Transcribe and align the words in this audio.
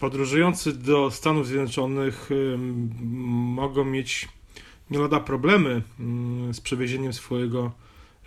podróżujący 0.00 0.72
do 0.72 1.10
Stanów 1.10 1.46
Zjednoczonych 1.46 2.30
mogą 3.56 3.84
mieć 3.84 4.28
nie 4.90 4.98
lada 4.98 5.20
problemy 5.20 5.82
mm, 6.00 6.54
z 6.54 6.60
przewiezieniem 6.60 7.12
swojego 7.12 7.72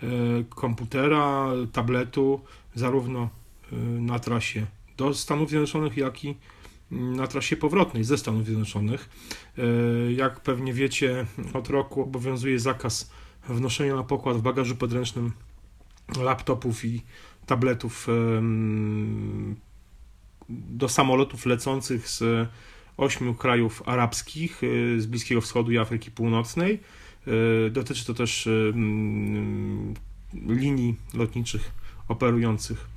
e, 0.02 0.06
komputera, 0.48 1.46
tabletu, 1.72 2.40
zarówno 2.74 3.28
e, 3.72 3.76
na 4.00 4.18
trasie 4.18 4.66
do 4.96 5.14
Stanów 5.14 5.48
Zjednoczonych, 5.48 5.96
jak 5.96 6.24
i 6.24 6.36
mm, 6.92 7.16
na 7.16 7.26
trasie 7.26 7.56
powrotnej 7.56 8.04
ze 8.04 8.18
Stanów 8.18 8.46
Zjednoczonych. 8.46 9.08
E, 9.58 9.62
jak 10.12 10.40
pewnie 10.40 10.72
wiecie, 10.72 11.26
od 11.54 11.68
roku 11.68 12.02
obowiązuje 12.02 12.58
zakaz 12.58 13.10
wnoszenia 13.48 13.96
na 13.96 14.02
pokład 14.02 14.36
w 14.36 14.42
bagażu 14.42 14.76
podręcznym 14.76 15.32
laptopów 16.20 16.84
i 16.84 17.02
tabletów 17.46 18.06
do 20.48 20.88
samolotów 20.88 21.46
lecących 21.46 22.08
z 22.08 22.48
ośmiu 22.96 23.34
krajów 23.34 23.82
arabskich, 23.86 24.62
y, 24.62 25.00
z 25.00 25.06
Bliskiego 25.06 25.40
Wschodu 25.40 25.72
i 25.72 25.78
Afryki 25.78 26.10
Północnej. 26.10 26.80
Y, 27.66 27.70
dotyczy 27.70 28.06
to 28.06 28.14
też 28.14 28.46
y, 28.46 28.72
mm, 28.74 29.94
linii 30.46 30.96
lotniczych 31.14 31.70
operujących, 32.08 32.94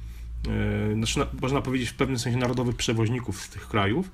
znaczy, 0.94 1.20
można 1.42 1.62
powiedzieć 1.62 1.90
w 1.90 1.94
pewnym 1.94 2.20
sensie 2.20 2.40
narodowych 2.40 2.76
przewoźników 2.76 3.42
z 3.42 3.50
tych 3.50 3.68
krajów. 3.68 4.12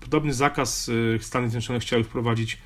Podobny 0.00 0.34
zakaz 0.34 0.90
Stany 1.20 1.48
Zjednoczone 1.48 1.80
chciały 1.80 2.04
wprowadzić 2.04 2.58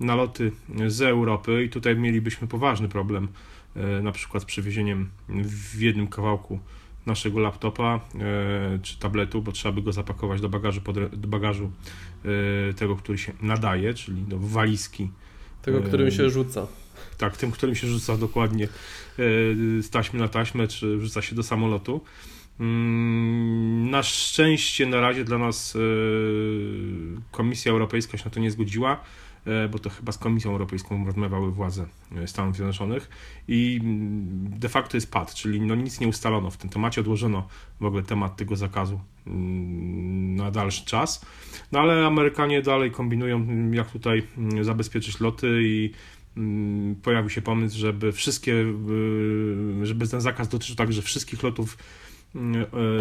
na 0.00 0.14
loty 0.14 0.52
z 0.86 1.00
Europy 1.00 1.64
i 1.64 1.68
tutaj 1.68 1.96
mielibyśmy 1.96 2.48
poważny 2.48 2.88
problem 2.88 3.28
na 4.02 4.12
przykład 4.12 4.42
z 4.42 4.46
przewiezieniem 4.46 5.10
w 5.28 5.80
jednym 5.80 6.06
kawałku 6.06 6.60
naszego 7.06 7.40
laptopa 7.40 8.00
e, 8.14 8.78
czy 8.82 8.98
tabletu, 8.98 9.42
bo 9.42 9.52
trzeba 9.52 9.74
by 9.74 9.82
go 9.82 9.92
zapakować 9.92 10.40
do 10.40 10.48
bagażu, 10.48 10.80
do 11.12 11.28
bagażu 11.28 11.70
e, 12.70 12.74
tego, 12.74 12.96
który 12.96 13.18
się 13.18 13.32
nadaje, 13.42 13.94
czyli 13.94 14.22
do 14.22 14.38
walizki. 14.38 15.10
Tego, 15.62 15.82
którym 15.82 16.10
się 16.10 16.30
rzuca. 16.30 16.66
Tak, 17.18 17.36
tym, 17.36 17.50
którym 17.50 17.74
się 17.74 17.86
rzuca 17.86 18.16
dokładnie 18.16 18.64
e, 18.64 18.68
z 19.82 19.90
taśmy 19.90 20.20
na 20.20 20.28
taśmę, 20.28 20.68
czy 20.68 21.00
rzuca 21.00 21.22
się 21.22 21.36
do 21.36 21.42
samolotu. 21.42 22.00
Mm, 22.60 23.90
na 23.90 24.02
szczęście 24.02 24.86
na 24.86 25.00
razie 25.00 25.24
dla 25.24 25.38
nas 25.38 25.78
Komisja 27.30 27.72
Europejska 27.72 28.18
się 28.18 28.24
na 28.24 28.30
to 28.30 28.40
nie 28.40 28.50
zgodziła. 28.50 29.00
E, 29.46 29.68
bo 29.68 29.78
to 29.78 29.90
chyba 29.90 30.12
z 30.12 30.18
Komisją 30.18 30.50
Europejską 30.50 31.06
rozmawiały 31.06 31.52
władze 31.52 31.86
e, 32.16 32.26
Stanów 32.26 32.56
Zjednoczonych. 32.56 33.10
I 33.48 33.80
mm, 33.82 34.58
de 34.58 34.68
facto 34.68 34.96
jest 34.96 35.10
pad, 35.10 35.34
czyli 35.34 35.60
no 35.60 35.74
nic 35.74 36.00
nie 36.00 36.08
ustalono 36.08 36.50
w 36.50 36.56
tym 36.56 36.70
temacie, 36.70 37.00
odłożono 37.00 37.48
w 37.80 37.84
ogóle 37.84 38.02
temat 38.02 38.36
tego 38.36 38.56
zakazu 38.56 39.00
mm, 39.26 40.36
na 40.36 40.50
dalszy 40.50 40.84
czas, 40.84 41.26
no 41.72 41.80
ale 41.80 42.06
Amerykanie 42.06 42.62
dalej 42.62 42.90
kombinują 42.90 43.36
mm, 43.36 43.74
jak 43.74 43.90
tutaj 43.90 44.22
zabezpieczyć 44.62 45.20
loty 45.20 45.60
i 45.62 45.90
pojawił 47.02 47.30
się 47.30 47.42
pomysł, 47.42 47.78
żeby 47.78 48.12
wszystkie, 48.12 48.54
żeby 49.82 50.08
ten 50.08 50.20
zakaz 50.20 50.48
dotyczył 50.48 50.76
także 50.76 51.02
wszystkich 51.02 51.42
lotów 51.42 51.78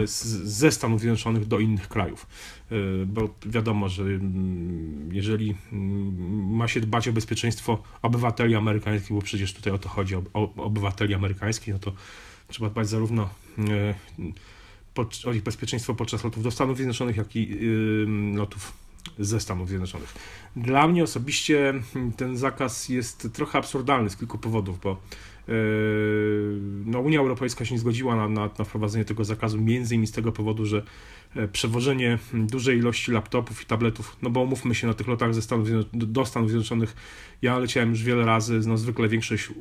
ze 0.06 0.72
Stanów 0.72 1.02
Zjednoczonych 1.02 1.46
do 1.46 1.60
innych 1.60 1.88
krajów. 1.88 2.28
E, 2.72 2.76
bo 3.06 3.30
wiadomo, 3.46 3.90
że 3.90 4.04
mm, 4.04 5.10
jeżeli 5.12 5.56
mm, 5.72 6.56
ma 6.56 6.68
się 6.68 6.80
dbać 6.82 7.08
o 7.08 7.14
bezpieczeństwo 7.14 7.84
obywateli 8.02 8.56
amerykańskich, 8.56 9.14
bo 9.14 9.22
przecież 9.22 9.54
tutaj 9.54 9.74
o 9.74 9.78
to 9.78 9.90
chodzi, 9.90 10.16
o, 10.16 10.54
obywateli 10.56 11.14
amerykańskich, 11.14 11.74
no 11.74 11.80
to 11.80 11.94
trzeba 12.48 12.70
dbać 12.70 12.90
zarówno 12.90 13.30
e, 13.70 13.94
o 15.26 15.34
ich 15.34 15.44
bezpieczeństwo 15.44 15.96
podczas 15.96 16.24
lotów 16.24 16.44
do 16.44 16.52
Stanów 16.52 16.78
Zjednoczonych, 16.78 17.18
jak 17.18 17.36
i 17.36 17.60
lotów 18.36 18.87
ze 19.20 19.40
Stanów 19.40 19.70
Zjednoczonych. 19.70 20.14
Dla 20.56 20.88
mnie 20.88 21.04
osobiście 21.04 21.74
ten 22.18 22.38
zakaz 22.38 22.90
jest 22.90 23.28
trochę 23.34 23.60
absurdalny 23.60 24.10
z 24.10 24.18
kilku 24.18 24.38
powodów, 24.38 24.80
bo 24.80 24.98
Yy, 25.48 26.60
no, 26.86 27.00
Unia 27.00 27.20
Europejska 27.20 27.66
się 27.66 27.76
nie 27.76 27.80
zgodziła 27.80 28.16
na, 28.16 28.30
na, 28.30 28.50
na 28.60 28.66
wprowadzenie 28.66 29.06
tego 29.06 29.24
zakazu, 29.26 29.62
między 29.62 29.96
innymi 29.96 30.08
z 30.08 30.12
tego 30.12 30.32
powodu, 30.32 30.66
że 30.66 30.78
e, 30.78 30.84
przewożenie 31.52 32.20
dużej 32.34 32.78
ilości 32.78 33.12
laptopów 33.12 33.62
i 33.62 33.66
tabletów, 33.66 34.18
no 34.22 34.30
bo 34.30 34.42
umówmy 34.42 34.76
się 34.76 34.88
na 34.88 34.94
tych 34.94 35.08
lotach 35.08 35.34
ze 35.34 35.42
Stanów 35.42 35.68
do 35.94 36.26
Stanów 36.26 36.50
Zjednoczonych, 36.50 36.96
ja 37.42 37.60
leciałem 37.60 37.90
już 37.90 38.04
wiele 38.04 38.26
razy, 38.26 38.62
no 38.68 38.78
zwykle 38.78 39.08
większość 39.08 39.50
y, 39.50 39.54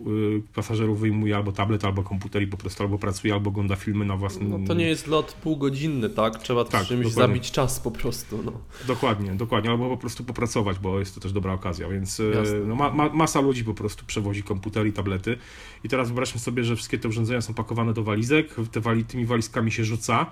pasażerów 0.55 1.01
wyjmuje 1.01 1.37
albo 1.37 1.53
tablet, 1.53 1.85
albo 1.85 2.03
komputer 2.03 2.43
i 2.43 2.47
po 2.47 2.57
prostu 2.57 2.83
albo 2.83 2.99
pracuje, 2.99 3.35
albo 3.35 3.51
ogląda 3.51 3.77
filmy 3.77 4.05
na 4.05 4.17
własnym... 4.17 4.51
No 4.51 4.67
to 4.67 4.75
nie 4.75 4.89
jest 4.89 5.07
lot 5.07 5.33
półgodzinny, 5.33 6.11
tak? 6.11 6.39
Trzeba 6.39 6.65
tak, 6.65 6.87
czymś 6.87 7.07
dokładnie. 7.07 7.35
zabić 7.35 7.51
czas 7.51 7.81
po 7.81 7.91
prostu, 7.91 8.43
no. 8.45 8.53
Dokładnie, 8.87 9.35
dokładnie, 9.35 9.71
albo 9.71 9.89
po 9.89 9.97
prostu 9.97 10.25
popracować, 10.25 10.79
bo 10.79 10.99
jest 10.99 11.15
to 11.15 11.21
też 11.21 11.33
dobra 11.33 11.53
okazja, 11.53 11.89
więc 11.89 12.21
y, 12.21 12.33
no, 12.67 12.75
ma, 12.75 12.91
ma, 12.91 13.09
masa 13.09 13.41
ludzi 13.41 13.65
po 13.65 13.75
prostu 13.75 14.05
przewozi 14.07 14.43
komputery 14.43 14.89
i 14.89 14.93
tablety 14.93 15.39
i 15.85 15.89
teraz 15.89 16.09
wyobraźmy 16.09 16.41
sobie, 16.41 16.65
że 16.65 16.77
wszystkie 16.77 16.99
te 16.99 17.09
urządzenia 17.09 17.41
są 17.41 17.55
pakowane 17.55 17.93
do 17.93 18.03
walizek, 18.03 18.55
te 18.73 18.81
wali, 18.81 19.05
tymi 19.05 19.27
walizkami 19.27 19.73
się 19.73 19.85
rzuca, 19.85 20.27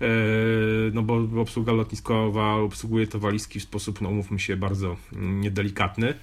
e, 0.00 0.06
no 0.92 1.02
bo 1.02 1.40
obsługa 1.40 1.72
lotniskowa 1.72 2.54
obsługuje 2.54 3.06
te 3.06 3.18
walizki 3.18 3.60
w 3.60 3.62
sposób, 3.62 4.00
no 4.00 4.08
umówmy 4.08 4.38
się, 4.38 4.56
bardzo 4.56 4.96
mm, 5.12 5.40
niedelikatny. 5.40 6.14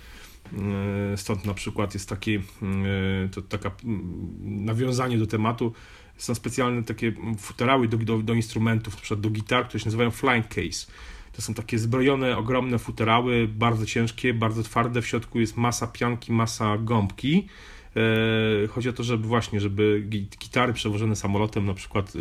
E, 1.14 1.18
stąd 1.18 1.46
na 1.46 1.54
przykład 1.54 1.94
jest 1.94 2.10
takie 2.10 2.36
e, 2.36 3.30
to 3.30 3.42
taka 3.42 3.72
mm, 3.84 4.36
nawiązanie 4.42 5.18
do 5.18 5.28
tematu. 5.28 5.74
Są 6.18 6.36
specjalne 6.36 6.84
takie 6.84 7.14
futerały 7.38 7.88
do, 7.88 7.98
do, 7.98 8.18
do 8.18 8.34
instrumentów, 8.34 8.96
przykład 8.96 9.22
do 9.22 9.30
gitar, 9.30 9.68
które 9.68 9.80
się 9.80 9.86
nazywają 9.86 10.12
flying 10.12 10.48
case. 10.48 10.92
To 11.32 11.42
są 11.42 11.54
takie 11.54 11.80
zbrojone, 11.80 12.38
ogromne 12.38 12.80
futerały, 12.80 13.48
bardzo 13.48 13.86
ciężkie, 13.86 14.34
bardzo 14.34 14.64
twarde. 14.64 15.02
W 15.02 15.08
środku 15.08 15.40
jest 15.40 15.58
masa 15.58 15.88
pianki, 15.88 16.32
masa 16.32 16.78
gąbki. 16.78 17.48
E, 17.96 18.68
chodzi 18.68 18.90
o 18.90 18.94
to, 18.94 19.04
żeby 19.04 19.28
właśnie, 19.28 19.60
żeby 19.60 20.04
gitary 20.40 20.74
przewożone 20.74 21.16
samolotem, 21.16 21.66
na 21.66 21.74
przykład, 21.74 22.14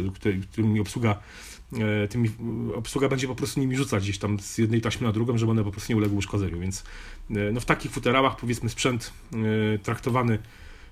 którymi 0.50 0.80
obsługa 0.80 1.10
E, 1.12 1.59
tymi, 2.10 2.30
obsługa 2.74 3.08
będzie 3.08 3.26
po 3.26 3.34
prostu 3.34 3.60
nimi 3.60 3.76
rzucać 3.76 4.02
gdzieś 4.02 4.18
tam 4.18 4.40
z 4.40 4.58
jednej 4.58 4.80
taśmy 4.80 5.06
na 5.06 5.12
drugą, 5.12 5.38
żeby 5.38 5.52
one 5.52 5.64
po 5.64 5.70
prostu 5.70 5.92
nie 5.92 5.96
uległy 5.96 6.18
uszkodzeniu, 6.18 6.60
więc 6.60 6.84
e, 7.30 7.52
no 7.52 7.60
w 7.60 7.64
takich 7.64 7.90
futerałach 7.90 8.36
powiedzmy 8.36 8.70
sprzęt 8.70 9.12
e, 9.32 9.78
traktowany 9.78 10.38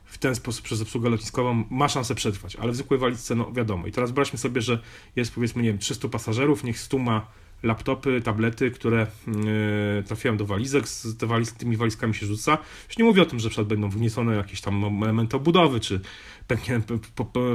w 0.05 0.19
ten 0.19 0.35
sposób 0.35 0.65
przez 0.65 0.81
obsługę 0.81 1.11
lotniskową 1.11 1.65
ma 1.71 1.89
szansę 1.89 2.15
przetrwać, 2.15 2.57
ale 2.57 2.73
w 2.73 2.75
zwykłej 2.75 3.01
walizce 3.01 3.35
no 3.35 3.53
wiadomo. 3.53 3.87
I 3.87 3.93
teraz 3.93 4.11
wyobraźmy 4.11 4.39
sobie, 4.39 4.61
że 4.61 4.83
jest 5.17 5.35
powiedzmy, 5.35 5.63
nie 5.63 5.69
wiem, 5.69 5.79
300 5.79 6.09
pasażerów, 6.09 6.65
niech 6.65 6.81
100 6.81 6.99
ma 6.99 7.27
laptopy, 7.63 8.21
tablety, 8.21 8.71
które 8.71 9.07
yy, 9.27 10.03
trafiają 10.03 10.37
do 10.37 10.47
walizek, 10.47 10.89
z 10.89 11.25
waliz, 11.25 11.53
tymi 11.53 11.77
walizkami 11.77 12.15
się 12.15 12.27
rzuca. 12.27 12.59
Już 12.89 12.99
nie 12.99 13.05
mówię 13.05 13.23
o 13.23 13.27
tym, 13.27 13.39
że 13.39 13.49
przykład 13.49 13.69
będą 13.69 13.91
wniesione 13.91 14.37
jakieś 14.37 14.61
tam 14.61 15.03
elementy 15.03 15.37
obudowy, 15.37 15.81
czy 15.81 16.01
pęknięte, 16.47 16.99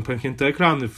pęknięte 0.06 0.46
ekrany, 0.46 0.90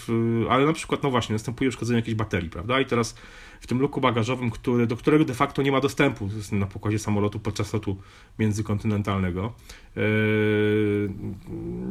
ale 0.49 0.65
na 0.65 0.73
przykład, 0.73 1.03
no 1.03 1.11
właśnie, 1.11 1.33
następuje 1.33 1.69
uszkodzenie 1.69 1.99
jakiejś 1.99 2.15
baterii, 2.15 2.49
prawda? 2.49 2.79
I 2.79 2.85
teraz 2.85 3.15
w 3.59 3.67
tym 3.67 3.79
luku 3.79 4.01
bagażowym, 4.01 4.51
który, 4.51 4.87
do 4.87 4.97
którego 4.97 5.25
de 5.25 5.33
facto 5.33 5.61
nie 5.61 5.71
ma 5.71 5.81
dostępu 5.81 6.29
na 6.51 6.65
pokładzie 6.65 6.99
samolotu 6.99 7.39
podczas 7.39 7.73
lotu 7.73 7.97
międzykontynentalnego, 8.39 9.53
yy, 9.95 10.03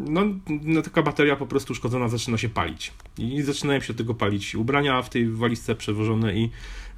no, 0.08 0.20
no 0.62 0.82
taka 0.82 1.02
bateria 1.02 1.36
po 1.36 1.46
prostu 1.46 1.72
uszkodzona 1.72 2.08
zaczyna 2.08 2.38
się 2.38 2.48
palić. 2.48 2.92
I 3.18 3.42
zaczynają 3.42 3.80
się 3.80 3.94
tego 3.94 4.14
palić 4.14 4.54
ubrania 4.54 5.02
w 5.02 5.10
tej 5.10 5.28
walizce 5.28 5.74
przewożone 5.74 6.34
i 6.34 6.50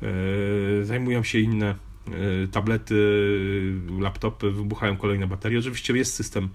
yy, 0.03 0.85
zajmują 0.85 1.23
się 1.23 1.39
inne 1.39 1.75
yy, 2.09 2.49
tablety, 2.49 2.95
laptopy, 4.01 4.51
wybuchają 4.51 4.97
kolejne 4.97 5.27
baterie. 5.27 5.59
Oczywiście 5.59 5.97
jest 5.97 6.15
system 6.15 6.49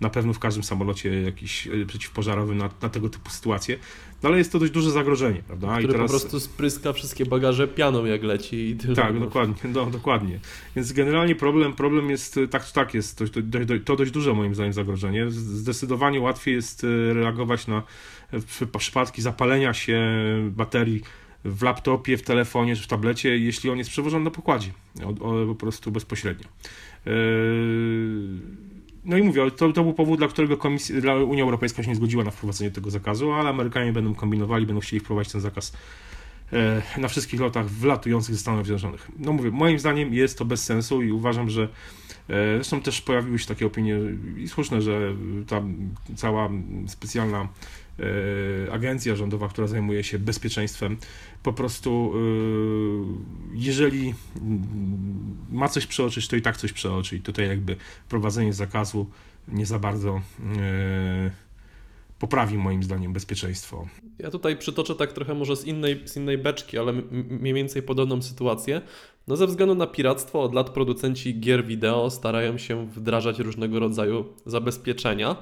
na 0.00 0.10
pewno 0.10 0.32
w 0.32 0.38
każdym 0.38 0.62
samolocie 0.62 1.22
jakiś 1.22 1.66
e, 1.66 1.86
przeciwpożarowy 1.86 2.54
na, 2.54 2.70
na 2.82 2.88
tego 2.88 3.08
typu 3.08 3.30
sytuacje, 3.30 3.78
no 4.22 4.28
ale 4.28 4.38
jest 4.38 4.52
to 4.52 4.58
dość 4.58 4.72
duże 4.72 4.90
zagrożenie, 4.90 5.42
prawda? 5.46 5.68
Który 5.68 5.88
I 5.88 5.92
teraz... 5.92 6.12
po 6.12 6.18
prostu 6.18 6.40
spryska 6.40 6.92
wszystkie 6.92 7.26
bagaże 7.26 7.68
pianą 7.68 8.04
jak 8.04 8.22
leci 8.22 8.56
i 8.56 8.76
tyle. 8.76 8.94
Tak, 8.94 9.20
dokładnie, 9.20 9.54
no, 9.74 9.86
dokładnie. 9.86 10.40
Więc 10.76 10.92
generalnie 10.92 11.34
problem, 11.34 11.72
problem 11.72 12.10
jest, 12.10 12.40
tak 12.50 12.66
czy 12.66 12.72
tak 12.72 12.94
jest, 12.94 13.18
to, 13.18 13.24
to, 13.24 13.40
to 13.84 13.96
dość 13.96 14.10
duże 14.10 14.34
moim 14.34 14.54
zdaniem 14.54 14.72
zagrożenie. 14.72 15.30
Zdecydowanie 15.30 16.20
łatwiej 16.20 16.54
jest 16.54 16.84
e, 16.84 17.14
reagować 17.14 17.66
na 17.66 17.82
przypadki 18.78 19.22
zapalenia 19.22 19.74
się 19.74 20.00
baterii 20.50 21.02
w 21.44 21.62
laptopie, 21.62 22.16
w 22.16 22.22
telefonie 22.22 22.76
czy 22.76 22.82
w 22.82 22.86
tablecie, 22.86 23.38
jeśli 23.38 23.70
on 23.70 23.78
jest 23.78 23.90
przewożony 23.90 24.24
na 24.24 24.30
pokładzie, 24.30 24.70
o, 25.04 25.08
o, 25.08 25.46
po 25.46 25.54
prostu 25.54 25.90
bezpośrednio. 25.90 26.48
No 29.08 29.16
i 29.16 29.22
mówię, 29.22 29.50
to, 29.50 29.72
to 29.72 29.82
był 29.82 29.92
powód, 29.92 30.18
dla 30.18 30.28
którego 30.28 30.56
Komisja, 30.56 31.00
dla 31.00 31.14
Unia 31.14 31.42
Europejska 31.42 31.82
się 31.82 31.88
nie 31.88 31.96
zgodziła 31.96 32.24
na 32.24 32.30
wprowadzenie 32.30 32.70
tego 32.70 32.90
zakazu, 32.90 33.32
ale 33.32 33.48
Amerykanie 33.48 33.92
będą 33.92 34.14
kombinowali, 34.14 34.66
będą 34.66 34.80
chcieli 34.80 35.00
wprowadzić 35.00 35.32
ten 35.32 35.40
zakaz 35.40 35.72
e, 36.52 36.82
na 37.00 37.08
wszystkich 37.08 37.40
lotach 37.40 37.66
wlatujących 37.66 38.34
ze 38.34 38.40
Stanów 38.40 38.66
Zjednoczonych. 38.66 39.10
No 39.18 39.32
mówię, 39.32 39.50
moim 39.50 39.78
zdaniem 39.78 40.14
jest 40.14 40.38
to 40.38 40.44
bez 40.44 40.64
sensu 40.64 41.02
i 41.02 41.12
uważam, 41.12 41.50
że 41.50 41.62
e, 41.62 41.68
zresztą 42.54 42.80
też 42.80 43.00
pojawiły 43.00 43.38
się 43.38 43.46
takie 43.46 43.66
opinie 43.66 43.96
i 44.36 44.48
słuszne, 44.48 44.82
że 44.82 45.14
ta 45.46 45.62
cała 46.16 46.50
specjalna 46.86 47.48
agencja 48.72 49.16
rządowa, 49.16 49.48
która 49.48 49.66
zajmuje 49.66 50.04
się 50.04 50.18
bezpieczeństwem. 50.18 50.96
Po 51.42 51.52
prostu, 51.52 52.12
jeżeli 53.54 54.14
ma 55.50 55.68
coś 55.68 55.86
przeoczyć, 55.86 56.28
to 56.28 56.36
i 56.36 56.42
tak 56.42 56.56
coś 56.56 56.72
przeoczy. 56.72 57.16
I 57.16 57.20
tutaj 57.20 57.48
jakby 57.48 57.76
prowadzenie 58.08 58.52
zakazu 58.52 59.06
nie 59.48 59.66
za 59.66 59.78
bardzo 59.78 60.20
poprawi 62.18 62.58
moim 62.58 62.82
zdaniem 62.82 63.12
bezpieczeństwo. 63.12 63.88
Ja 64.18 64.30
tutaj 64.30 64.56
przytoczę 64.56 64.94
tak 64.94 65.12
trochę 65.12 65.34
może 65.34 65.56
z 65.56 65.64
innej, 65.64 66.02
z 66.04 66.16
innej 66.16 66.38
beczki, 66.38 66.78
ale 66.78 66.92
mniej 67.12 67.54
więcej 67.54 67.82
podobną 67.82 68.22
sytuację. 68.22 68.82
No 69.28 69.36
ze 69.36 69.46
względu 69.46 69.74
na 69.74 69.86
piractwo 69.86 70.42
od 70.42 70.54
lat 70.54 70.70
producenci 70.70 71.40
gier 71.40 71.66
wideo 71.66 72.10
starają 72.10 72.58
się 72.58 72.86
wdrażać 72.86 73.38
różnego 73.38 73.80
rodzaju 73.80 74.24
zabezpieczenia, 74.46 75.36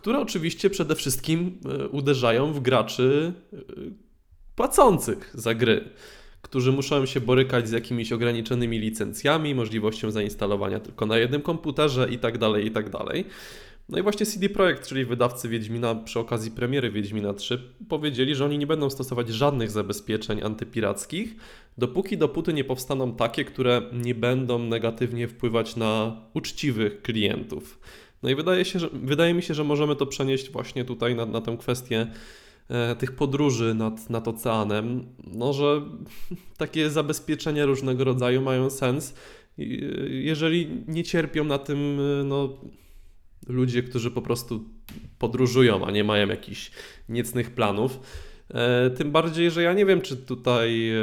które 0.00 0.18
oczywiście 0.20 0.70
przede 0.70 0.94
wszystkim 0.94 1.58
e, 1.64 1.88
uderzają 1.88 2.52
w 2.52 2.60
graczy 2.60 3.32
e, 3.52 3.56
płacących 4.56 5.30
za 5.34 5.54
gry, 5.54 5.88
którzy 6.42 6.72
muszą 6.72 7.06
się 7.06 7.20
borykać 7.20 7.68
z 7.68 7.72
jakimiś 7.72 8.12
ograniczonymi 8.12 8.78
licencjami, 8.78 9.54
możliwością 9.54 10.10
zainstalowania 10.10 10.80
tylko 10.80 11.06
na 11.06 11.18
jednym 11.18 11.42
komputerze 11.42 12.08
itd., 12.10 12.38
tak 12.38 12.64
itd. 12.64 12.90
Tak 12.90 13.24
no 13.88 13.98
i 13.98 14.02
właśnie 14.02 14.26
CD 14.26 14.48
Projekt, 14.48 14.86
czyli 14.86 15.04
wydawcy 15.04 15.48
Wiedźmina 15.48 15.94
przy 15.94 16.18
okazji 16.18 16.50
premiery 16.50 16.90
Wiedźmina 16.90 17.34
3, 17.34 17.62
powiedzieli, 17.88 18.34
że 18.34 18.44
oni 18.44 18.58
nie 18.58 18.66
będą 18.66 18.90
stosować 18.90 19.28
żadnych 19.28 19.70
zabezpieczeń 19.70 20.42
antypirackich, 20.42 21.36
dopóki 21.78 22.18
dopóty 22.18 22.52
nie 22.52 22.64
powstaną 22.64 23.14
takie, 23.14 23.44
które 23.44 23.82
nie 23.92 24.14
będą 24.14 24.58
negatywnie 24.58 25.28
wpływać 25.28 25.76
na 25.76 26.16
uczciwych 26.34 27.02
klientów. 27.02 27.78
No 28.22 28.30
i 28.30 28.34
wydaje, 28.34 28.64
się, 28.64 28.78
że, 28.78 28.88
wydaje 28.92 29.34
mi 29.34 29.42
się, 29.42 29.54
że 29.54 29.64
możemy 29.64 29.96
to 29.96 30.06
przenieść 30.06 30.50
właśnie 30.50 30.84
tutaj 30.84 31.14
na, 31.14 31.26
na 31.26 31.40
tę 31.40 31.56
kwestię 31.56 32.06
e, 32.68 32.96
tych 32.96 33.12
podróży 33.12 33.74
nad, 33.74 34.10
nad 34.10 34.28
oceanem, 34.28 35.06
no 35.26 35.52
że 35.52 35.82
takie 36.58 36.90
zabezpieczenia 36.90 37.66
różnego 37.66 38.04
rodzaju 38.04 38.42
mają 38.42 38.70
sens, 38.70 39.14
jeżeli 40.08 40.84
nie 40.88 41.04
cierpią 41.04 41.44
na 41.44 41.58
tym 41.58 42.00
no, 42.24 42.56
ludzie, 43.48 43.82
którzy 43.82 44.10
po 44.10 44.22
prostu 44.22 44.64
podróżują, 45.18 45.86
a 45.86 45.90
nie 45.90 46.04
mają 46.04 46.28
jakichś 46.28 46.70
niecnych 47.08 47.50
planów. 47.50 48.00
E, 48.54 48.90
tym 48.90 49.12
bardziej, 49.12 49.50
że 49.50 49.62
ja 49.62 49.72
nie 49.72 49.86
wiem, 49.86 50.00
czy 50.00 50.16
tutaj, 50.16 50.90
e, 50.90 50.96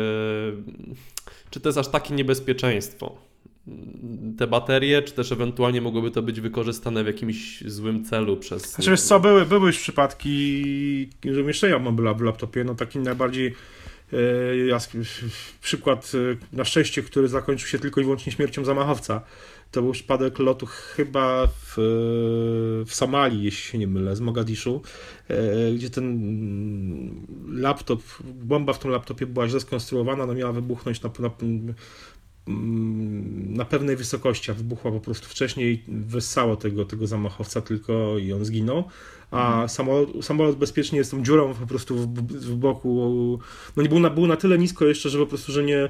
czy 1.50 1.60
to 1.60 1.70
jest 1.70 1.78
aż 1.78 1.88
takie 1.88 2.14
niebezpieczeństwo. 2.14 3.27
Te 4.38 4.48
baterie, 4.48 5.02
czy 5.02 5.14
też 5.14 5.32
ewentualnie 5.32 5.82
mogłyby 5.82 6.12
to 6.12 6.22
być 6.22 6.42
wykorzystane 6.42 7.04
w 7.04 7.08
jakimś 7.08 7.64
złym 7.66 8.06
celu 8.06 8.38
przez. 8.38 8.72
Znaczy, 8.74 8.92
wiesz 8.92 9.02
co, 9.02 9.20
były, 9.20 9.46
były 9.46 9.68
już 9.68 9.80
przypadki 9.80 11.10
że 11.26 11.42
umieszczenia 11.42 11.80
mobyla 11.80 12.14
w 12.14 12.22
laptopie, 12.22 12.64
no 12.64 12.76
taki 12.76 13.00
najbardziej 13.00 13.56
e, 14.14 14.80
przykład 15.62 16.12
na 16.54 16.66
szczęście, 16.66 17.04
który 17.04 17.28
zakończył 17.28 17.68
się 17.68 17.80
tylko 17.80 18.02
i 18.02 18.04
wyłącznie 18.04 18.32
śmiercią 18.32 18.66
zamachowca 18.66 19.22
to 19.72 19.82
był 19.82 19.92
przypadek 19.92 20.40
lotu 20.40 20.66
chyba 20.66 21.48
w, 21.48 21.74
w 22.88 22.94
Somalii, 22.96 23.44
jeśli 23.44 23.72
się 23.72 23.78
nie 23.78 23.88
mylę, 23.88 24.16
z 24.16 24.22
Mogadiszu, 24.22 24.82
e, 25.28 25.72
gdzie 25.74 25.90
ten 25.90 26.18
laptop, 27.48 28.02
bomba 28.24 28.74
w 28.74 28.80
tym 28.80 28.92
laptopie 28.92 29.26
była 29.26 29.48
źle 29.48 29.60
skonstruowana, 29.60 30.26
no 30.26 30.34
miała 30.34 30.52
wybuchnąć 30.52 31.02
na, 31.02 31.10
na, 31.20 31.30
na 33.48 33.66
pewnej 33.66 33.96
wysokości, 33.96 34.52
a 34.52 34.54
wybuchła 34.54 34.92
po 34.92 35.00
prostu 35.00 35.30
wcześniej, 35.30 35.84
wessało 35.88 36.56
tego, 36.56 36.86
tego 36.86 37.08
zamachowca 37.08 37.62
tylko 37.62 38.18
i 38.18 38.34
on 38.34 38.46
zginął 38.46 38.84
a 39.32 39.48
mhm. 39.48 39.70
samolot, 39.70 40.26
samolot 40.26 40.56
bezpiecznie 40.56 40.98
jest 40.98 41.12
tą 41.12 41.24
dziurą 41.24 41.54
po 41.54 41.68
prostu 41.68 41.96
w, 41.96 42.08
w 42.22 42.56
boku, 42.56 43.40
no 43.76 43.84
nie 43.84 43.90
był 43.90 44.00
na, 44.00 44.10
był 44.10 44.28
na 44.28 44.36
tyle 44.38 44.58
nisko 44.58 44.86
jeszcze, 44.86 45.10
że 45.10 45.20
po 45.20 45.26
prostu, 45.26 45.52
że 45.52 45.64
nie, 45.64 45.90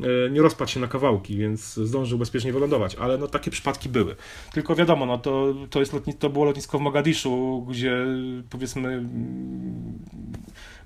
E, 0.00 0.30
nie 0.30 0.42
rozpadł 0.42 0.70
się 0.70 0.80
na 0.80 0.88
kawałki, 0.88 1.36
więc 1.36 1.74
zdążył 1.74 2.18
bezpiecznie 2.18 2.52
wylądować, 2.52 2.94
ale 2.94 3.18
no 3.18 3.26
takie 3.26 3.50
przypadki 3.50 3.88
były. 3.88 4.16
Tylko 4.52 4.74
wiadomo, 4.74 5.06
no 5.06 5.18
to, 5.18 5.54
to, 5.70 5.80
jest 5.80 5.92
lotni- 5.92 6.18
to 6.18 6.30
było 6.30 6.44
lotnisko 6.44 6.78
w 6.78 6.80
Mogadiszu, 6.80 7.66
gdzie 7.70 8.06
powiedzmy 8.50 9.04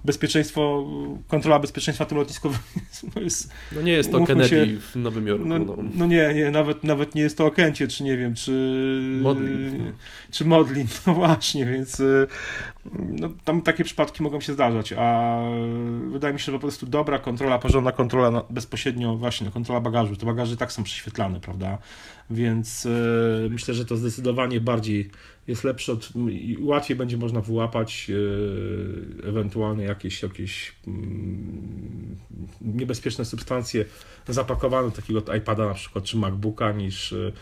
bezpieczeństwo, 0.05 0.87
kontrola 1.29 1.59
bezpieczeństwa 1.59 2.05
tym 2.05 2.19
lotnisku 2.19 2.51
no 3.17 3.23
jest... 3.23 3.53
No 3.73 3.83
nie 3.83 3.93
jest 3.93 4.13
to 4.13 4.25
Kennedy 4.25 4.49
się, 4.49 4.67
w 4.81 4.97
Nowym 4.97 5.27
Jorku. 5.27 5.47
No, 5.47 5.59
no. 5.59 5.77
no, 5.95 6.07
nie, 6.07 6.35
nie, 6.35 6.51
nawet, 6.51 6.85
nawet 6.85 7.15
nie 7.15 7.23
jest 7.23 7.39
to 7.39 7.47
Okencie, 7.47 7.89
czy 7.89 8.05
nie 8.05 8.17
wiem, 8.17 8.35
czy 8.35 8.53
Modlin. 9.23 9.93
Czy 10.31 10.45
Modlin, 10.45 10.87
no 11.07 11.15
właśnie, 11.15 11.67
więc 11.67 12.01
y, 12.01 12.27
no, 12.95 13.29
tam 13.45 13.63
takie 13.63 13.85
przypadki 13.85 14.23
mogą 14.23 14.41
się 14.41 14.53
zdarzać, 14.53 14.93
a 14.93 15.39
wydaje 16.11 16.35
mi 16.35 16.41
się, 16.41 16.47
że 16.47 16.53
po 16.53 16.59
prostu 16.59 16.87
dobra 16.87 17.19
kontrola, 17.19 17.59
porządna 17.59 17.93
kontrola 17.93 18.45
bezpośrednio 18.51 19.17
właśnie, 19.17 19.51
kontrola 19.51 19.81
bagażu, 19.81 20.17
te 20.17 20.27
bagaże 20.27 20.57
tak 20.57 20.73
są 20.73 20.83
prześwietlane, 20.83 21.41
prawda, 21.41 21.79
więc 22.33 22.87
y, 22.87 23.49
myślę, 23.51 23.75
że 23.75 23.85
to 23.85 23.97
zdecydowanie 23.97 24.61
bardziej 24.61 25.11
jest 25.47 25.65
lepsze 25.65 25.93
od, 25.93 26.11
i 26.31 26.57
łatwiej 26.61 26.97
będzie 26.97 27.17
można 27.17 27.41
wyłapać 27.41 28.11
e, 28.11 29.29
ewentualne 29.29 29.85
jakieś, 29.85 30.23
jakieś 30.23 30.75
mm, 30.87 32.17
niebezpieczne 32.61 33.25
substancje 33.25 33.85
zapakowane 34.29 34.91
takiego 34.91 35.35
iPada 35.35 35.67
na 35.67 35.75
przykład, 35.75 36.05
czy 36.05 36.17
MacBooka 36.17 36.73
niż 36.73 37.13
e, 37.13 37.33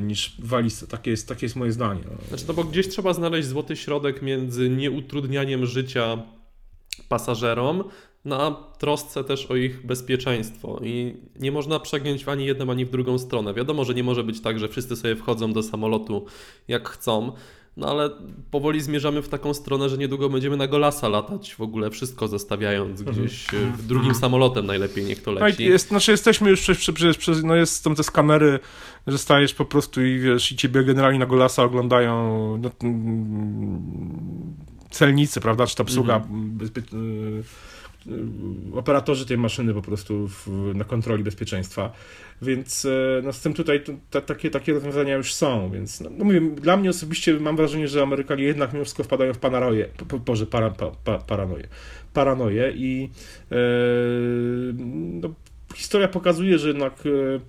niż 0.00 0.36
walizce. 0.38 0.86
Takie 0.86 1.10
jest, 1.10 1.28
takie 1.28 1.46
jest 1.46 1.56
moje 1.56 1.72
zdanie. 1.72 2.00
Znaczy, 2.28 2.46
to 2.46 2.54
bo 2.54 2.64
gdzieś 2.64 2.88
trzeba 2.88 3.12
znaleźć 3.12 3.48
złoty 3.48 3.76
środek 3.76 4.22
między 4.22 4.70
nieutrudnianiem 4.70 5.66
życia 5.66 6.22
pasażerom, 7.08 7.84
na 8.24 8.56
trosce 8.78 9.24
też 9.24 9.46
o 9.46 9.56
ich 9.56 9.86
bezpieczeństwo 9.86 10.80
i 10.84 11.16
nie 11.40 11.52
można 11.52 11.80
przegiąć 11.80 12.24
w 12.24 12.28
ani 12.28 12.46
jedną, 12.46 12.70
ani 12.70 12.84
w 12.84 12.90
drugą 12.90 13.18
stronę. 13.18 13.54
Wiadomo, 13.54 13.84
że 13.84 13.94
nie 13.94 14.04
może 14.04 14.24
być 14.24 14.40
tak, 14.40 14.58
że 14.58 14.68
wszyscy 14.68 14.96
sobie 14.96 15.16
wchodzą 15.16 15.52
do 15.52 15.62
samolotu 15.62 16.24
jak 16.68 16.88
chcą, 16.88 17.32
no 17.76 17.90
ale 17.90 18.10
powoli 18.50 18.80
zmierzamy 18.80 19.22
w 19.22 19.28
taką 19.28 19.54
stronę, 19.54 19.88
że 19.88 19.98
niedługo 19.98 20.28
będziemy 20.28 20.56
na 20.56 20.66
golasa 20.66 21.08
latać, 21.08 21.54
w 21.54 21.60
ogóle 21.60 21.90
wszystko 21.90 22.28
zostawiając 22.28 23.00
mhm. 23.00 23.18
gdzieś 23.18 23.54
mhm. 23.54 23.86
drugim 23.86 24.14
samolotem 24.14 24.66
najlepiej 24.66 25.04
niech 25.04 25.22
to 25.22 25.32
leci. 25.32 25.64
jest, 25.64 25.88
znaczy 25.88 26.10
jesteśmy 26.10 26.50
już 26.50 26.60
przez, 26.60 26.78
przez, 26.94 27.16
przez 27.16 27.44
no 27.44 27.54
jest, 27.54 27.84
są 27.84 27.94
te 27.94 28.02
skamery, 28.02 28.58
że 29.06 29.18
stajesz 29.18 29.54
po 29.54 29.64
prostu 29.64 30.04
i 30.04 30.18
wiesz, 30.18 30.52
i 30.52 30.56
ciebie 30.56 30.84
generalnie 30.84 31.18
na 31.18 31.26
golasa 31.26 31.62
oglądają 31.62 32.58
no, 32.62 32.70
mm, 32.82 34.54
celnicy, 34.90 35.40
prawda, 35.40 35.66
czy 35.66 35.76
ta 35.76 35.82
obsługa 35.82 36.16
mhm. 36.16 36.58
Y, 38.06 38.78
operatorzy 38.78 39.26
tej 39.26 39.38
maszyny 39.38 39.74
po 39.74 39.82
prostu 39.82 40.28
w, 40.28 40.48
na 40.74 40.84
kontroli 40.84 41.24
bezpieczeństwa. 41.24 41.92
Więc 42.42 42.84
e, 42.84 43.22
no, 43.24 43.32
z 43.32 43.40
tym 43.40 43.54
tutaj 43.54 43.84
to, 44.10 44.20
takie, 44.20 44.50
takie 44.50 44.72
rozwiązania 44.72 45.14
już 45.14 45.34
są, 45.34 45.70
więc 45.70 46.00
no, 46.00 46.10
no 46.10 46.24
mówię, 46.24 46.40
dla 46.40 46.76
mnie 46.76 46.90
osobiście 46.90 47.40
mam 47.40 47.56
wrażenie, 47.56 47.88
że 47.88 48.02
Amerykanie 48.02 48.44
jednak 48.44 48.72
mimo 48.72 48.84
wszystko 48.84 49.04
wpadają 49.04 49.34
w 49.34 49.38
paranoję, 49.38 49.88
po, 50.08 50.18
Boże, 50.18 50.46
para, 50.46 50.70
pa, 50.70 50.90
pa, 51.04 51.18
paranoję, 51.18 51.68
paranoję 52.12 52.72
i 52.76 53.10
e, 53.52 53.56
no, 55.22 55.34
historia 55.74 56.08
pokazuje, 56.08 56.58
że 56.58 56.68
jednak 56.68 56.94
e, 57.06 57.40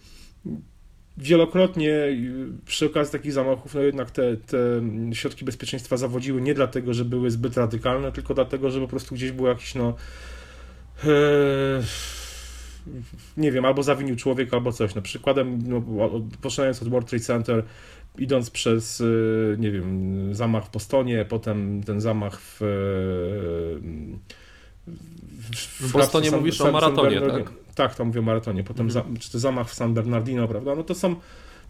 wielokrotnie 1.18 1.94
przy 2.66 2.86
okazji 2.86 3.12
takich 3.12 3.34
zamachów, 3.34 3.76
no 3.76 3.82
jednak 3.82 4.12
te, 4.12 4.38
te 4.38 4.58
środki 5.14 5.46
bezpieczeństwa 5.46 5.98
zawodziły 5.98 6.42
nie 6.42 6.54
dlatego, 6.54 6.94
że 6.94 7.06
były 7.06 7.32
zbyt 7.32 7.58
radykalne, 7.58 8.12
tylko 8.12 8.34
dlatego, 8.34 8.72
że 8.72 8.82
po 8.82 8.88
prostu 8.88 9.16
gdzieś 9.16 9.32
było 9.32 9.50
jakiś 9.50 9.76
no 9.76 9.96
nie 13.38 13.52
wiem, 13.52 13.66
albo 13.66 13.84
zawinił 13.84 14.16
człowiek, 14.16 14.54
albo 14.54 14.72
coś. 14.72 14.96
No, 14.96 15.02
przykładem, 15.02 15.60
no, 15.68 15.82
poczynając 16.42 16.82
od 16.82 16.90
World 16.90 17.10
Trade 17.10 17.24
Center, 17.24 17.64
idąc 18.18 18.50
przez, 18.50 19.02
e, 19.02 19.06
nie 19.58 19.72
wiem, 19.72 20.36
zamach 20.36 20.66
w 20.66 20.72
Bostonie, 20.72 21.26
potem 21.30 21.84
ten 21.84 22.02
zamach 22.02 22.42
w. 22.42 22.58
W, 25.52 25.88
w 25.88 25.92
Bostonie 25.92 26.30
San, 26.30 26.40
mówisz 26.40 26.58
San, 26.58 26.68
o 26.68 26.72
maratonie, 26.72 27.22
tak? 27.22 27.52
Tak, 27.76 27.96
to 27.96 28.06
mówię 28.06 28.20
o 28.20 28.24
maratonie. 28.24 28.64
Potem, 28.64 28.86
mhm. 28.86 29.14
za, 29.14 29.20
czy 29.20 29.32
to 29.32 29.40
zamach 29.40 29.70
w 29.70 29.74
San 29.74 29.94
Bernardino, 29.94 30.48
prawda? 30.48 30.76
No 30.76 30.84
to 30.84 30.96
są 30.96 31.16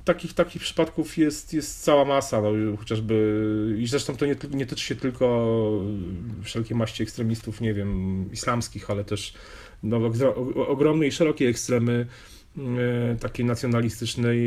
takich, 0.05 0.33
takich 0.33 0.62
przypadków 0.62 1.17
jest, 1.17 1.53
jest 1.53 1.83
cała 1.83 2.05
masa, 2.05 2.41
no, 2.41 2.77
chociażby 2.77 3.75
i 3.79 3.88
zresztą 3.88 4.17
to 4.17 4.25
nie, 4.25 4.36
nie 4.51 4.65
tyczy 4.65 4.86
się 4.86 4.95
tylko 4.95 5.79
wszelkiej 6.43 6.77
maści 6.77 7.03
ekstremistów, 7.03 7.62
nie 7.62 7.74
wiem, 7.74 8.29
islamskich, 8.31 8.89
ale 8.89 9.03
też 9.03 9.33
no, 9.83 10.12
ogromnej 10.67 11.10
i 11.10 11.12
szerokiej 11.12 11.48
ekstremy 11.48 12.05
e, 12.57 13.15
takiej 13.19 13.45
nacjonalistycznej. 13.45 14.39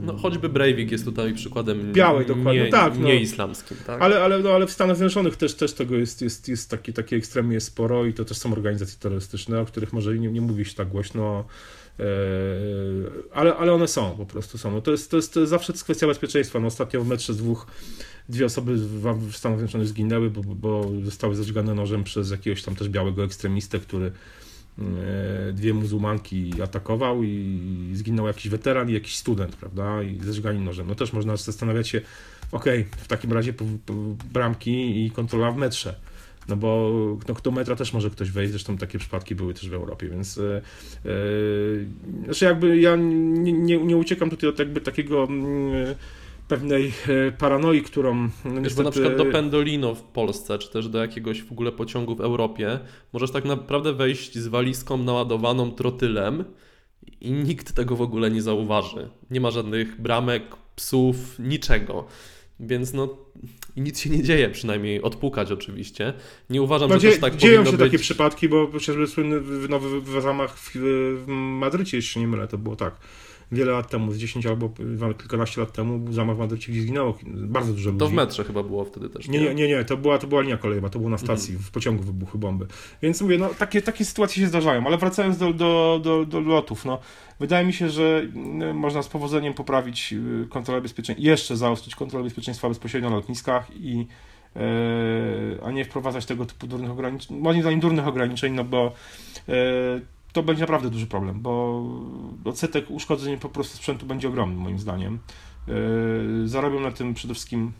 No, 0.00 0.16
choćby 0.16 0.48
Breivik 0.48 0.92
jest 0.92 1.04
tutaj 1.04 1.34
przykładem 1.34 1.92
białej, 1.92 2.26
dokładnie, 2.26 2.64
nie, 2.64 2.70
tak. 2.70 2.98
No. 2.98 3.06
Nie 3.06 3.20
islamskim, 3.20 3.76
tak. 3.86 4.02
Ale, 4.02 4.22
ale, 4.22 4.38
no, 4.38 4.50
ale 4.50 4.66
w 4.66 4.70
Stanach 4.70 4.96
Zjednoczonych 4.96 5.36
też, 5.36 5.54
też 5.54 5.72
tego 5.72 5.96
jest, 5.96 6.22
jest, 6.22 6.48
jest 6.48 6.70
taki, 6.70 6.92
takie 6.92 7.16
ekstremy 7.16 7.54
jest 7.54 7.66
sporo 7.66 8.06
i 8.06 8.14
to 8.14 8.24
też 8.24 8.36
są 8.36 8.52
organizacje 8.52 8.98
terrorystyczne, 9.00 9.60
o 9.60 9.64
których 9.64 9.92
może 9.92 10.18
nie, 10.18 10.28
nie 10.28 10.40
mówi 10.40 10.64
się 10.64 10.74
tak 10.74 10.88
głośno. 10.88 11.44
E, 12.00 12.04
ale, 13.34 13.56
ale 13.56 13.72
one 13.72 13.88
są, 13.88 14.16
po 14.16 14.26
prostu 14.26 14.58
są. 14.58 14.70
No 14.70 14.80
to, 14.80 14.90
jest, 14.90 15.10
to, 15.10 15.16
jest, 15.16 15.34
to 15.34 15.40
jest 15.40 15.50
zawsze 15.50 15.72
kwestia 15.72 16.06
bezpieczeństwa. 16.06 16.60
No 16.60 16.66
ostatnio 16.66 17.02
w 17.02 17.06
metrze 17.06 17.34
z 17.34 17.36
dwóch 17.36 17.66
dwie 18.28 18.46
osoby 18.46 18.76
w, 18.76 19.36
Stanach 19.36 19.58
Zjednoczonych 19.58 19.88
zginęły, 19.88 20.30
bo, 20.30 20.42
bo 20.42 20.90
zostały 21.04 21.36
zażgane 21.36 21.74
nożem 21.74 22.04
przez 22.04 22.30
jakiegoś 22.30 22.62
tam 22.62 22.76
też 22.76 22.88
białego 22.88 23.24
ekstremistę, 23.24 23.78
który 23.78 24.12
e, 24.78 25.52
dwie 25.52 25.74
muzułmanki 25.74 26.62
atakował 26.62 27.22
i 27.22 27.90
zginął 27.94 28.26
jakiś 28.26 28.48
weteran 28.48 28.90
i 28.90 28.92
jakiś 28.92 29.16
student, 29.16 29.56
prawda, 29.56 30.02
i 30.02 30.18
zażgani 30.24 30.60
nożem. 30.60 30.88
No 30.88 30.94
też 30.94 31.12
można 31.12 31.36
zastanawiać 31.36 31.88
się, 31.88 32.00
okej, 32.52 32.80
okay, 32.80 33.02
w 33.04 33.08
takim 33.08 33.32
razie 33.32 33.54
bramki 34.32 35.06
i 35.06 35.10
kontrola 35.10 35.52
w 35.52 35.56
metrze 35.56 36.09
no 36.48 36.56
bo 36.56 36.90
no, 37.28 37.34
do 37.42 37.50
metra 37.50 37.76
też 37.76 37.92
może 37.92 38.10
ktoś 38.10 38.30
wejść, 38.30 38.50
zresztą 38.50 38.76
takie 38.76 38.98
przypadki 38.98 39.34
były 39.34 39.54
też 39.54 39.68
w 39.68 39.74
Europie, 39.74 40.08
więc 40.08 40.38
e, 40.38 40.62
znaczy 42.24 42.44
jakby 42.44 42.80
ja 42.80 42.96
nie, 42.96 43.52
nie, 43.52 43.78
nie 43.78 43.96
uciekam 43.96 44.30
tutaj 44.30 44.50
od 44.50 44.58
jakby 44.58 44.80
takiego 44.80 45.24
mm, 45.24 45.94
pewnej 46.50 46.92
e, 47.08 47.32
paranoi, 47.32 47.82
którą 47.82 48.28
niestety... 48.44 48.74
bo 48.76 48.82
na 48.82 48.90
przykład 48.90 49.16
do 49.16 49.24
Pendolino 49.24 49.94
w 49.94 50.02
Polsce, 50.02 50.58
czy 50.58 50.70
też 50.70 50.88
do 50.88 50.98
jakiegoś 50.98 51.42
w 51.42 51.52
ogóle 51.52 51.72
pociągu 51.72 52.16
w 52.16 52.20
Europie, 52.20 52.78
możesz 53.12 53.30
tak 53.30 53.44
naprawdę 53.44 53.92
wejść 53.92 54.38
z 54.38 54.46
walizką 54.46 54.96
naładowaną 54.96 55.70
trotylem 55.70 56.44
i 57.20 57.32
nikt 57.32 57.72
tego 57.72 57.96
w 57.96 58.02
ogóle 58.02 58.30
nie 58.30 58.42
zauważy. 58.42 59.08
Nie 59.30 59.40
ma 59.40 59.50
żadnych 59.50 60.00
bramek, 60.00 60.42
psów, 60.76 61.38
niczego. 61.38 62.04
Więc 62.60 62.92
no 62.94 63.16
nic 63.76 64.00
się 64.00 64.10
nie 64.10 64.22
dzieje, 64.22 64.50
przynajmniej 64.50 65.02
odpukać 65.02 65.52
oczywiście. 65.52 66.12
Nie 66.50 66.62
uważam, 66.62 66.88
no, 66.90 66.94
że 66.94 67.00
dzie- 67.00 67.10
też 67.10 67.20
tak 67.20 67.36
Dzieją 67.36 67.64
się 67.64 67.70
być. 67.70 67.80
takie 67.80 67.98
przypadki, 67.98 68.48
bo 68.48 68.70
chociażby 68.72 69.06
słynny 69.06 69.40
nowy 69.68 70.00
w 70.00 70.22
zamach 70.22 70.58
w, 70.58 70.70
w 70.74 71.24
Madrycie, 71.28 71.96
jeśli 71.96 72.20
nie 72.20 72.28
mylę, 72.28 72.48
to 72.48 72.58
było 72.58 72.76
tak 72.76 72.96
wiele 73.52 73.72
lat 73.72 73.90
temu, 73.90 74.12
z 74.12 74.18
10 74.18 74.46
albo 74.46 74.70
kilkanaście 75.18 75.60
lat 75.60 75.72
temu, 75.72 76.12
zamach 76.12 76.36
w 76.36 76.38
Madrycie, 76.38 76.72
gdzie 76.72 76.82
zginęło 76.82 77.18
bardzo 77.26 77.72
dużo 77.72 77.90
ludzi. 77.90 77.98
To 77.98 78.08
w 78.08 78.12
metrze 78.12 78.44
chyba 78.44 78.62
było 78.62 78.84
wtedy 78.84 79.08
też. 79.08 79.28
Nie, 79.28 79.40
nie, 79.40 79.54
nie, 79.54 79.68
nie 79.68 79.84
to, 79.84 79.96
była, 79.96 80.18
to 80.18 80.26
była 80.26 80.40
linia 80.40 80.56
kolejowa, 80.56 80.88
to 80.88 80.98
było 80.98 81.10
na 81.10 81.18
stacji, 81.18 81.52
mhm. 81.52 81.68
w 81.68 81.70
pociągu 81.70 82.02
wybuchły 82.02 82.40
bomby. 82.40 82.66
Więc 83.02 83.22
mówię, 83.22 83.38
no 83.38 83.48
takie, 83.48 83.82
takie 83.82 84.04
sytuacje 84.04 84.42
się 84.42 84.48
zdarzają, 84.48 84.86
ale 84.86 84.98
wracając 84.98 85.38
do, 85.38 85.52
do, 85.52 86.00
do, 86.04 86.24
do 86.24 86.40
lotów, 86.40 86.84
no 86.84 86.98
wydaje 87.40 87.66
mi 87.66 87.72
się, 87.72 87.90
że 87.90 88.26
mm, 88.34 88.76
można 88.76 89.02
z 89.02 89.08
powodzeniem 89.08 89.54
poprawić 89.54 90.12
y, 90.12 90.48
kontrolę 90.48 90.80
bezpieczeństwa, 90.80 91.24
jeszcze 91.26 91.56
zaostrzyć 91.56 91.94
kontrolę 91.94 92.24
bezpieczeństwa 92.24 92.68
bezpośrednio 92.68 93.10
na 93.10 93.16
lotniskach 93.16 93.76
i 93.76 94.06
e, 94.56 94.60
a 95.64 95.70
nie 95.70 95.84
wprowadzać 95.84 96.26
tego 96.26 96.46
typu 96.46 96.66
durnych 96.66 96.90
ograniczeń, 96.90 97.38
moim 97.38 97.60
zdaniem 97.60 97.80
durnych 97.80 98.06
ograniczeń, 98.06 98.54
no 98.54 98.64
bo 98.64 98.92
e, 99.48 100.00
to 100.32 100.42
będzie 100.42 100.60
naprawdę 100.60 100.90
duży 100.90 101.06
problem, 101.06 101.40
bo 101.40 101.84
odsetek 102.44 102.90
uszkodzeń 102.90 103.38
po 103.38 103.48
prostu 103.48 103.76
sprzętu 103.76 104.06
będzie 104.06 104.28
ogromny 104.28 104.56
moim 104.56 104.78
zdaniem. 104.78 105.18
Yy, 105.68 106.48
zarobią 106.48 106.80
na 106.80 106.90
tym 106.90 107.14
przede 107.14 107.34
wszystkim 107.34 107.72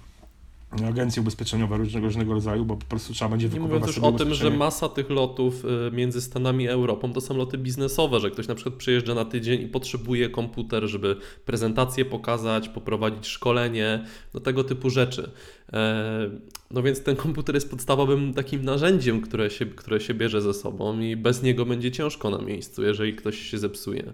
agencje 0.70 1.22
ubezpieczeniowe 1.22 1.76
różnego, 1.76 2.06
różnego 2.06 2.34
rodzaju, 2.34 2.64
bo 2.64 2.76
po 2.76 2.86
prostu 2.86 3.12
trzeba 3.12 3.28
będzie 3.28 3.48
Nie 3.48 3.60
mówiąc 3.60 3.86
już 3.86 3.98
o 3.98 4.12
tym, 4.12 4.34
że 4.34 4.50
masa 4.50 4.88
tych 4.88 5.10
lotów 5.10 5.64
y, 5.64 5.90
między 5.92 6.20
Stanami 6.20 6.68
a 6.68 6.72
Europą 6.72 7.12
to 7.12 7.20
są 7.20 7.36
loty 7.36 7.58
biznesowe, 7.58 8.20
że 8.20 8.30
ktoś 8.30 8.48
na 8.48 8.54
przykład 8.54 8.74
przyjeżdża 8.74 9.14
na 9.14 9.24
tydzień 9.24 9.62
i 9.62 9.66
potrzebuje 9.66 10.28
komputer, 10.28 10.88
żeby 10.88 11.16
prezentację 11.44 12.04
pokazać, 12.04 12.68
poprowadzić 12.68 13.26
szkolenie, 13.26 14.04
no 14.34 14.40
tego 14.40 14.64
typu 14.64 14.90
rzeczy. 14.90 15.30
E, 15.72 16.30
no 16.70 16.82
więc 16.82 17.02
ten 17.02 17.16
komputer 17.16 17.54
jest 17.54 17.70
podstawowym 17.70 18.34
takim 18.34 18.64
narzędziem, 18.64 19.20
które 19.20 19.50
się, 19.50 19.66
które 19.66 20.00
się 20.00 20.14
bierze 20.14 20.42
ze 20.42 20.54
sobą 20.54 21.00
i 21.00 21.16
bez 21.16 21.42
niego 21.42 21.66
będzie 21.66 21.90
ciężko 21.90 22.30
na 22.30 22.38
miejscu, 22.38 22.82
jeżeli 22.82 23.14
ktoś 23.14 23.38
się 23.38 23.58
zepsuje 23.58 24.12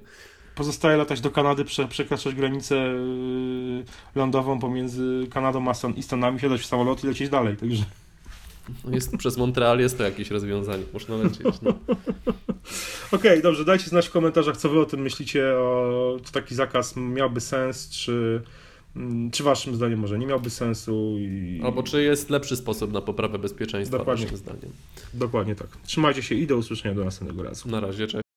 pozostaje 0.57 0.97
latać 0.97 1.21
do 1.21 1.31
Kanady, 1.31 1.65
prze, 1.65 1.89
przekraczać 1.89 2.35
granicę 2.35 2.75
yy, 2.75 3.85
lądową 4.15 4.59
pomiędzy 4.59 5.27
Kanadą 5.31 5.69
a 5.69 5.75
Stan, 5.75 5.95
i 5.95 6.03
Stanami, 6.03 6.41
siadać 6.41 6.61
w 6.61 6.67
samolot 6.67 7.05
i 7.05 7.07
lecieć 7.07 7.29
dalej, 7.29 7.57
także... 7.57 7.85
No 8.85 8.95
jest, 8.95 9.17
przez 9.17 9.37
Montreal 9.37 9.81
jest 9.81 9.99
to 9.99 10.05
jakieś 10.05 10.31
rozwiązanie, 10.31 10.83
można 10.93 11.17
lecieć. 11.17 11.61
No. 11.63 11.71
Okej, 13.13 13.31
okay, 13.31 13.43
dobrze, 13.43 13.65
dajcie 13.65 13.85
znać 13.85 14.09
w 14.09 14.11
komentarzach, 14.11 14.57
co 14.57 14.69
wy 14.69 14.81
o 14.81 14.85
tym 14.85 15.01
myślicie, 15.01 15.55
o, 15.55 16.17
czy 16.25 16.33
taki 16.33 16.55
zakaz 16.55 16.97
miałby 16.97 17.41
sens, 17.41 17.91
czy, 17.91 18.43
mm, 18.97 19.31
czy 19.31 19.43
waszym 19.43 19.75
zdaniem 19.75 19.99
może 19.99 20.19
nie 20.19 20.27
miałby 20.27 20.51
sensu. 20.51 21.17
I... 21.19 21.61
Albo 21.65 21.83
czy 21.83 22.03
jest 22.03 22.31
lepszy 22.31 22.57
sposób 22.57 22.93
na 22.93 23.01
poprawę 23.01 23.39
bezpieczeństwa, 23.39 23.99
Dokładnie. 23.99 24.25
waszym 24.25 24.39
zdaniem. 24.39 24.71
Dokładnie 25.15 25.55
tak. 25.55 25.69
Trzymajcie 25.85 26.23
się 26.23 26.35
i 26.35 26.47
do 26.47 26.57
usłyszenia 26.57 26.95
do 26.95 27.05
następnego 27.05 27.43
razu. 27.43 27.69
Na 27.69 27.81
razie, 27.81 28.07
cześć. 28.07 28.26